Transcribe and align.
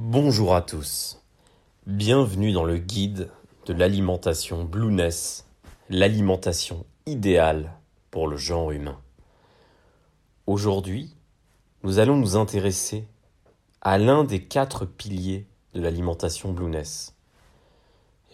Bonjour 0.00 0.54
à 0.54 0.62
tous. 0.62 1.20
Bienvenue 1.88 2.52
dans 2.52 2.62
le 2.62 2.78
guide 2.78 3.32
de 3.66 3.72
l'alimentation 3.72 4.62
Blueness, 4.62 5.44
l'alimentation 5.90 6.86
idéale 7.06 7.72
pour 8.12 8.28
le 8.28 8.36
genre 8.36 8.70
humain. 8.70 9.00
Aujourd'hui, 10.46 11.16
nous 11.82 11.98
allons 11.98 12.16
nous 12.16 12.36
intéresser 12.36 13.08
à 13.80 13.98
l'un 13.98 14.22
des 14.22 14.44
quatre 14.44 14.86
piliers 14.86 15.48
de 15.74 15.80
l'alimentation 15.80 16.52
Blueness. 16.52 17.16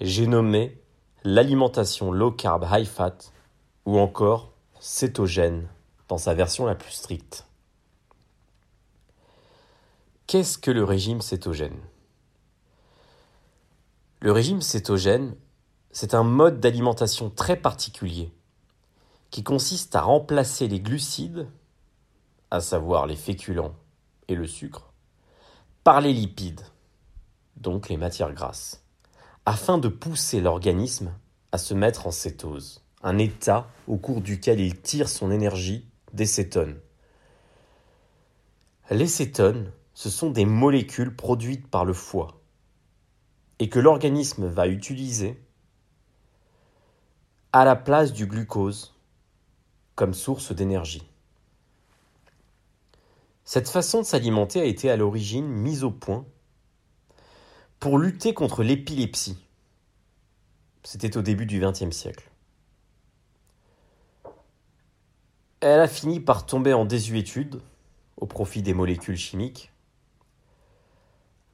J'ai 0.02 0.26
nommé 0.26 0.78
l'alimentation 1.22 2.12
low 2.12 2.30
carb 2.30 2.68
high 2.70 2.86
fat 2.86 3.16
ou 3.86 3.98
encore 3.98 4.52
cétogène 4.80 5.66
dans 6.08 6.18
sa 6.18 6.34
version 6.34 6.66
la 6.66 6.74
plus 6.74 6.92
stricte. 6.92 7.46
Qu'est-ce 10.26 10.56
que 10.56 10.70
le 10.70 10.84
régime 10.84 11.20
cétogène? 11.20 11.78
Le 14.20 14.32
régime 14.32 14.62
cétogène, 14.62 15.36
c'est 15.90 16.14
un 16.14 16.22
mode 16.22 16.60
d'alimentation 16.60 17.28
très 17.28 17.56
particulier 17.56 18.32
qui 19.30 19.42
consiste 19.42 19.94
à 19.94 20.00
remplacer 20.00 20.66
les 20.66 20.80
glucides, 20.80 21.46
à 22.50 22.60
savoir 22.60 23.06
les 23.06 23.16
féculents 23.16 23.74
et 24.28 24.34
le 24.34 24.46
sucre, 24.46 24.94
par 25.84 26.00
les 26.00 26.14
lipides, 26.14 26.62
donc 27.58 27.90
les 27.90 27.98
matières 27.98 28.32
grasses, 28.32 28.82
afin 29.44 29.76
de 29.76 29.88
pousser 29.88 30.40
l'organisme 30.40 31.12
à 31.52 31.58
se 31.58 31.74
mettre 31.74 32.06
en 32.06 32.12
cétose, 32.12 32.82
un 33.02 33.18
état 33.18 33.68
au 33.86 33.98
cours 33.98 34.22
duquel 34.22 34.58
il 34.58 34.80
tire 34.80 35.10
son 35.10 35.30
énergie 35.30 35.86
des 36.14 36.26
cétones. 36.26 36.80
Les 38.90 39.06
cétones 39.06 39.70
ce 39.94 40.10
sont 40.10 40.30
des 40.30 40.44
molécules 40.44 41.14
produites 41.14 41.68
par 41.68 41.84
le 41.84 41.92
foie 41.92 42.40
et 43.60 43.68
que 43.68 43.78
l'organisme 43.78 44.46
va 44.46 44.66
utiliser 44.66 45.40
à 47.52 47.64
la 47.64 47.76
place 47.76 48.12
du 48.12 48.26
glucose 48.26 48.94
comme 49.94 50.12
source 50.12 50.52
d'énergie. 50.52 51.08
Cette 53.44 53.68
façon 53.68 54.00
de 54.00 54.06
s'alimenter 54.06 54.60
a 54.60 54.64
été 54.64 54.90
à 54.90 54.96
l'origine 54.96 55.46
mise 55.46 55.84
au 55.84 55.92
point 55.92 56.24
pour 57.78 57.98
lutter 57.98 58.34
contre 58.34 58.64
l'épilepsie. 58.64 59.38
C'était 60.82 61.16
au 61.16 61.22
début 61.22 61.46
du 61.46 61.60
XXe 61.60 61.94
siècle. 61.94 62.28
Elle 65.60 65.80
a 65.80 65.88
fini 65.88 66.18
par 66.18 66.44
tomber 66.44 66.72
en 66.72 66.84
désuétude 66.84 67.60
au 68.16 68.26
profit 68.26 68.62
des 68.62 68.74
molécules 68.74 69.16
chimiques 69.16 69.73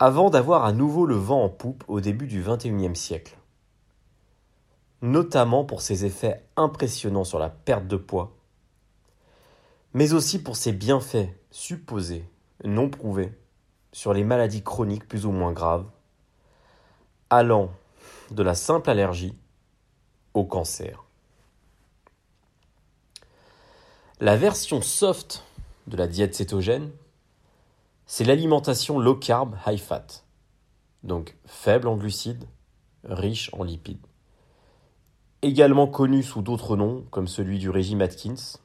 avant 0.03 0.31
d'avoir 0.31 0.65
à 0.65 0.73
nouveau 0.73 1.05
le 1.05 1.15
vent 1.15 1.45
en 1.45 1.51
poupe 1.51 1.85
au 1.87 2.01
début 2.01 2.27
du 2.27 2.43
XXIe 2.43 2.97
siècle, 2.97 3.37
notamment 5.03 5.63
pour 5.63 5.83
ses 5.83 6.07
effets 6.07 6.43
impressionnants 6.57 7.25
sur 7.25 7.39
la 7.39 7.51
perte 7.51 7.87
de 7.87 7.97
poids, 7.97 8.35
mais 9.93 10.15
aussi 10.15 10.43
pour 10.43 10.57
ses 10.57 10.73
bienfaits 10.73 11.29
supposés, 11.51 12.25
non 12.65 12.89
prouvés, 12.89 13.39
sur 13.93 14.15
les 14.15 14.25
maladies 14.25 14.63
chroniques 14.63 15.07
plus 15.07 15.27
ou 15.27 15.33
moins 15.33 15.53
graves, 15.53 15.91
allant 17.29 17.71
de 18.31 18.43
la 18.43 18.55
simple 18.55 18.89
allergie 18.89 19.37
au 20.33 20.45
cancer. 20.45 21.05
La 24.19 24.37
version 24.37 24.81
soft 24.81 25.45
de 25.89 25.97
la 25.99 26.07
diète 26.07 26.35
cétogène 26.35 26.91
c'est 28.13 28.25
l'alimentation 28.25 28.99
low 28.99 29.15
carb, 29.15 29.55
high 29.65 29.79
fat. 29.79 30.25
Donc 31.05 31.37
faible 31.47 31.87
en 31.87 31.95
glucides, 31.97 32.45
riche 33.05 33.51
en 33.53 33.63
lipides. 33.63 34.05
Également 35.43 35.87
connu 35.87 36.25
sous 36.25 36.43
d'autres 36.43 36.77
noms, 36.77 37.05
comme 37.13 37.29
celui 37.29 37.61
du 37.61 37.71
régime 37.71 38.01
Atkins, 38.01 38.59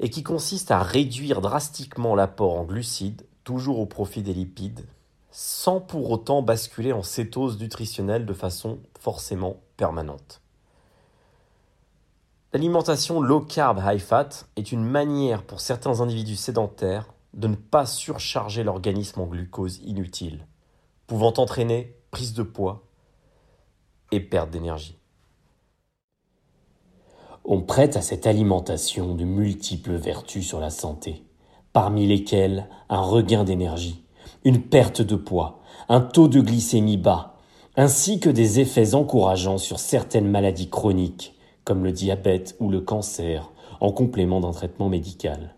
et 0.00 0.10
qui 0.10 0.24
consiste 0.24 0.72
à 0.72 0.82
réduire 0.82 1.40
drastiquement 1.40 2.16
l'apport 2.16 2.58
en 2.58 2.64
glucides, 2.64 3.24
toujours 3.44 3.78
au 3.78 3.86
profit 3.86 4.22
des 4.22 4.34
lipides, 4.34 4.84
sans 5.30 5.80
pour 5.80 6.10
autant 6.10 6.42
basculer 6.42 6.92
en 6.92 7.04
cétose 7.04 7.60
nutritionnelle 7.60 8.26
de 8.26 8.34
façon 8.34 8.80
forcément 8.98 9.60
permanente. 9.76 10.40
L'alimentation 12.52 13.20
low 13.20 13.42
carb 13.42 13.80
high 13.86 14.00
fat 14.00 14.30
est 14.56 14.72
une 14.72 14.84
manière 14.84 15.44
pour 15.44 15.60
certains 15.60 16.00
individus 16.00 16.34
sédentaires 16.34 17.06
de 17.36 17.48
ne 17.48 17.54
pas 17.54 17.86
surcharger 17.86 18.64
l'organisme 18.64 19.20
en 19.20 19.26
glucose 19.26 19.78
inutile, 19.84 20.46
pouvant 21.06 21.34
entraîner 21.36 21.94
prise 22.10 22.32
de 22.32 22.42
poids 22.42 22.88
et 24.10 24.20
perte 24.20 24.50
d'énergie. 24.50 24.98
On 27.44 27.60
prête 27.60 27.96
à 27.96 28.02
cette 28.02 28.26
alimentation 28.26 29.14
de 29.14 29.24
multiples 29.24 29.94
vertus 29.94 30.46
sur 30.46 30.58
la 30.58 30.70
santé, 30.70 31.24
parmi 31.72 32.06
lesquelles 32.06 32.68
un 32.88 33.02
regain 33.02 33.44
d'énergie, 33.44 34.02
une 34.44 34.62
perte 34.62 35.02
de 35.02 35.14
poids, 35.14 35.60
un 35.88 36.00
taux 36.00 36.28
de 36.28 36.40
glycémie 36.40 36.96
bas, 36.96 37.36
ainsi 37.76 38.18
que 38.18 38.30
des 38.30 38.60
effets 38.60 38.94
encourageants 38.94 39.58
sur 39.58 39.78
certaines 39.78 40.28
maladies 40.28 40.70
chroniques, 40.70 41.34
comme 41.64 41.84
le 41.84 41.92
diabète 41.92 42.56
ou 42.60 42.70
le 42.70 42.80
cancer, 42.80 43.52
en 43.80 43.92
complément 43.92 44.40
d'un 44.40 44.52
traitement 44.52 44.88
médical. 44.88 45.55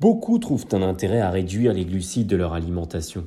Beaucoup 0.00 0.38
trouvent 0.38 0.66
un 0.72 0.82
intérêt 0.82 1.20
à 1.20 1.30
réduire 1.30 1.72
les 1.72 1.84
glucides 1.84 2.28
de 2.28 2.36
leur 2.36 2.52
alimentation. 2.52 3.26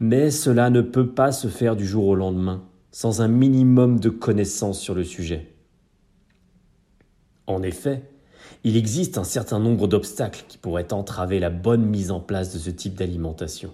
Mais 0.00 0.32
cela 0.32 0.68
ne 0.68 0.80
peut 0.80 1.10
pas 1.10 1.30
se 1.30 1.46
faire 1.46 1.76
du 1.76 1.86
jour 1.86 2.06
au 2.06 2.16
lendemain, 2.16 2.64
sans 2.90 3.20
un 3.20 3.28
minimum 3.28 4.00
de 4.00 4.08
connaissances 4.08 4.80
sur 4.80 4.96
le 4.96 5.04
sujet. 5.04 5.54
En 7.46 7.62
effet, 7.62 8.02
il 8.64 8.76
existe 8.76 9.18
un 9.18 9.24
certain 9.24 9.60
nombre 9.60 9.86
d'obstacles 9.86 10.44
qui 10.48 10.58
pourraient 10.58 10.92
entraver 10.92 11.38
la 11.38 11.50
bonne 11.50 11.84
mise 11.84 12.10
en 12.10 12.18
place 12.18 12.52
de 12.52 12.58
ce 12.58 12.70
type 12.70 12.94
d'alimentation. 12.94 13.72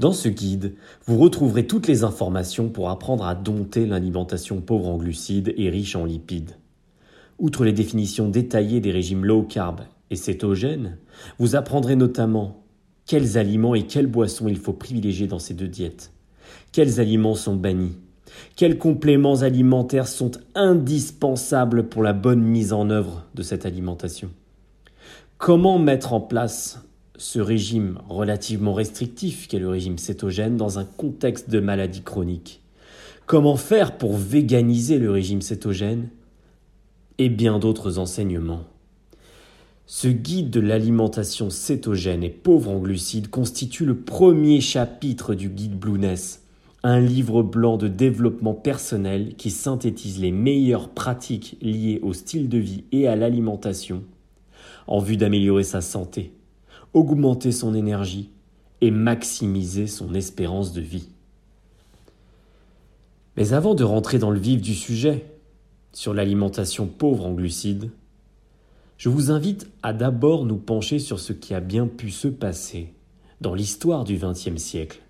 Dans 0.00 0.12
ce 0.12 0.28
guide, 0.28 0.74
vous 1.06 1.18
retrouverez 1.18 1.68
toutes 1.68 1.86
les 1.86 2.02
informations 2.02 2.68
pour 2.68 2.90
apprendre 2.90 3.24
à 3.24 3.36
dompter 3.36 3.86
l'alimentation 3.86 4.60
pauvre 4.60 4.88
en 4.88 4.96
glucides 4.96 5.54
et 5.56 5.70
riche 5.70 5.94
en 5.94 6.04
lipides. 6.04 6.56
Outre 7.38 7.64
les 7.64 7.72
définitions 7.72 8.28
détaillées 8.28 8.80
des 8.80 8.90
régimes 8.90 9.24
low 9.24 9.44
carb 9.44 9.82
et 10.10 10.16
cétogène, 10.16 10.98
vous 11.38 11.56
apprendrez 11.56 11.96
notamment 11.96 12.64
quels 13.06 13.38
aliments 13.38 13.74
et 13.74 13.86
quelles 13.86 14.06
boissons 14.06 14.48
il 14.48 14.58
faut 14.58 14.72
privilégier 14.72 15.26
dans 15.26 15.38
ces 15.38 15.54
deux 15.54 15.68
diètes, 15.68 16.12
quels 16.72 17.00
aliments 17.00 17.34
sont 17.34 17.56
bannis, 17.56 17.96
quels 18.56 18.78
compléments 18.78 19.42
alimentaires 19.42 20.08
sont 20.08 20.32
indispensables 20.54 21.88
pour 21.88 22.02
la 22.02 22.12
bonne 22.12 22.42
mise 22.42 22.72
en 22.72 22.90
œuvre 22.90 23.24
de 23.34 23.42
cette 23.42 23.66
alimentation, 23.66 24.30
comment 25.38 25.78
mettre 25.78 26.12
en 26.12 26.20
place 26.20 26.84
ce 27.16 27.38
régime 27.38 27.98
relativement 28.08 28.72
restrictif 28.72 29.46
qu'est 29.46 29.58
le 29.58 29.68
régime 29.68 29.98
cétogène 29.98 30.56
dans 30.56 30.78
un 30.78 30.84
contexte 30.84 31.50
de 31.50 31.60
maladie 31.60 32.02
chronique, 32.02 32.62
comment 33.26 33.56
faire 33.56 33.98
pour 33.98 34.16
véganiser 34.16 34.98
le 34.98 35.10
régime 35.10 35.42
cétogène? 35.42 36.08
Et 37.18 37.28
bien 37.28 37.58
d'autres 37.58 37.98
enseignements. 37.98 38.64
Ce 39.92 40.06
guide 40.06 40.50
de 40.50 40.60
l'alimentation 40.60 41.50
cétogène 41.50 42.22
et 42.22 42.30
pauvre 42.30 42.70
en 42.70 42.78
glucides 42.78 43.28
constitue 43.28 43.84
le 43.84 43.96
premier 43.96 44.60
chapitre 44.60 45.34
du 45.34 45.48
guide 45.48 45.76
Blueness, 45.76 46.44
un 46.84 47.00
livre 47.00 47.42
blanc 47.42 47.76
de 47.76 47.88
développement 47.88 48.54
personnel 48.54 49.34
qui 49.34 49.50
synthétise 49.50 50.20
les 50.20 50.30
meilleures 50.30 50.90
pratiques 50.90 51.56
liées 51.60 51.98
au 52.04 52.12
style 52.12 52.48
de 52.48 52.58
vie 52.58 52.84
et 52.92 53.08
à 53.08 53.16
l'alimentation 53.16 54.04
en 54.86 55.00
vue 55.00 55.16
d'améliorer 55.16 55.64
sa 55.64 55.80
santé, 55.80 56.34
augmenter 56.94 57.50
son 57.50 57.74
énergie 57.74 58.30
et 58.80 58.92
maximiser 58.92 59.88
son 59.88 60.14
espérance 60.14 60.72
de 60.72 60.82
vie. 60.82 61.08
Mais 63.36 63.54
avant 63.54 63.74
de 63.74 63.82
rentrer 63.82 64.20
dans 64.20 64.30
le 64.30 64.38
vif 64.38 64.62
du 64.62 64.76
sujet, 64.76 65.24
sur 65.92 66.14
l'alimentation 66.14 66.86
pauvre 66.86 67.26
en 67.26 67.32
glucides, 67.32 67.90
je 69.00 69.08
vous 69.08 69.30
invite 69.30 69.66
à 69.82 69.94
d'abord 69.94 70.44
nous 70.44 70.58
pencher 70.58 70.98
sur 70.98 71.20
ce 71.20 71.32
qui 71.32 71.54
a 71.54 71.60
bien 71.60 71.86
pu 71.86 72.10
se 72.10 72.28
passer 72.28 72.92
dans 73.40 73.54
l'histoire 73.54 74.04
du 74.04 74.18
XXe 74.18 74.58
siècle, 74.58 75.00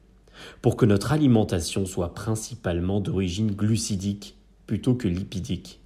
pour 0.63 0.77
que 0.77 0.87
notre 0.87 1.11
alimentation 1.11 1.87
soit 1.87 2.15
principalement 2.15 3.01
d'origine 3.01 3.51
glucidique 3.51 4.37
plutôt 4.69 4.95
que 4.95 5.09
lipidique. 5.09 5.81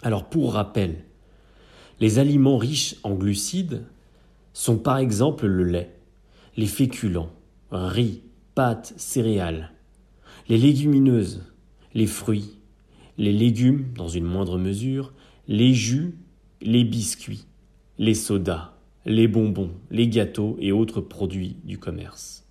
Alors 0.00 0.24
pour 0.24 0.54
rappel, 0.54 1.04
les 2.00 2.18
aliments 2.18 2.56
riches 2.56 2.96
en 3.02 3.12
glucides 3.12 3.84
sont 4.54 4.78
par 4.78 4.96
exemple 4.96 5.46
le 5.46 5.64
lait, 5.64 5.94
les 6.56 6.66
féculents, 6.66 7.30
riz, 7.70 8.22
pâtes, 8.54 8.94
céréales, 8.96 9.74
les 10.48 10.56
légumineuses, 10.56 11.42
les 11.92 12.06
fruits, 12.06 12.56
les 13.18 13.34
légumes 13.34 13.92
dans 13.98 14.08
une 14.08 14.24
moindre 14.24 14.56
mesure, 14.56 15.12
les 15.46 15.74
jus 15.74 16.14
les 16.62 16.84
biscuits, 16.84 17.46
les 17.98 18.14
sodas, 18.14 18.72
les 19.06 19.28
bonbons, 19.28 19.70
les 19.90 20.08
gâteaux 20.08 20.56
et 20.60 20.72
autres 20.72 21.00
produits 21.00 21.56
du 21.64 21.78
commerce. 21.78 22.46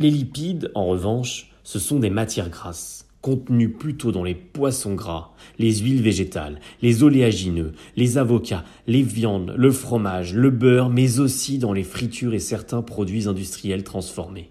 Les 0.00 0.10
lipides, 0.10 0.70
en 0.74 0.86
revanche, 0.86 1.52
ce 1.62 1.78
sont 1.78 1.98
des 1.98 2.10
matières 2.10 2.50
grasses, 2.50 3.08
contenues 3.20 3.72
plutôt 3.72 4.12
dans 4.12 4.24
les 4.24 4.34
poissons 4.34 4.94
gras, 4.94 5.32
les 5.58 5.76
huiles 5.76 6.02
végétales, 6.02 6.60
les 6.82 7.02
oléagineux, 7.02 7.72
les 7.96 8.18
avocats, 8.18 8.64
les 8.86 9.02
viandes, 9.02 9.54
le 9.56 9.70
fromage, 9.70 10.34
le 10.34 10.50
beurre, 10.50 10.90
mais 10.90 11.20
aussi 11.20 11.58
dans 11.58 11.72
les 11.72 11.84
fritures 11.84 12.34
et 12.34 12.40
certains 12.40 12.82
produits 12.82 13.28
industriels 13.28 13.84
transformés. 13.84 14.50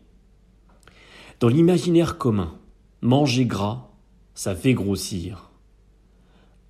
Dans 1.39 1.49
l'imaginaire 1.49 2.17
commun, 2.17 2.57
manger 3.01 3.45
gras, 3.45 3.91
ça 4.33 4.55
fait 4.55 4.73
grossir. 4.73 5.51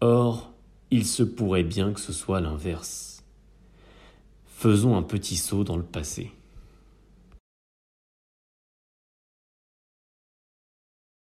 Or, 0.02 0.54
il 0.92 1.06
se 1.06 1.24
pourrait 1.24 1.64
bien 1.64 1.92
que 1.94 2.00
ce 2.00 2.14
soit 2.14 2.42
l'inverse. 2.42 3.24
Faisons 4.46 4.96
un 4.96 5.04
petit 5.04 5.36
saut 5.36 5.64
dans 5.64 5.78
le 5.78 5.84
passé. 5.84 6.32